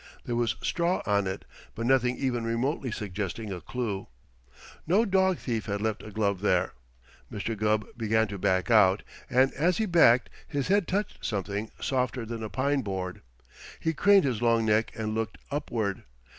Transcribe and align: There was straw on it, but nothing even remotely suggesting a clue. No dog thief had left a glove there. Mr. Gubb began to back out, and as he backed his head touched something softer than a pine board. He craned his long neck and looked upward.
There 0.25 0.35
was 0.35 0.55
straw 0.63 1.03
on 1.05 1.27
it, 1.27 1.45
but 1.75 1.85
nothing 1.85 2.17
even 2.17 2.43
remotely 2.43 2.89
suggesting 2.91 3.53
a 3.53 3.61
clue. 3.61 4.07
No 4.87 5.05
dog 5.05 5.37
thief 5.37 5.67
had 5.67 5.79
left 5.79 6.01
a 6.01 6.09
glove 6.09 6.41
there. 6.41 6.73
Mr. 7.31 7.55
Gubb 7.55 7.85
began 7.95 8.27
to 8.29 8.39
back 8.39 8.71
out, 8.71 9.03
and 9.29 9.53
as 9.53 9.77
he 9.77 9.85
backed 9.85 10.31
his 10.47 10.69
head 10.69 10.87
touched 10.87 11.23
something 11.23 11.69
softer 11.79 12.25
than 12.25 12.41
a 12.41 12.49
pine 12.49 12.81
board. 12.81 13.21
He 13.79 13.93
craned 13.93 14.23
his 14.23 14.41
long 14.41 14.65
neck 14.65 14.91
and 14.95 15.13
looked 15.13 15.37
upward. 15.51 16.01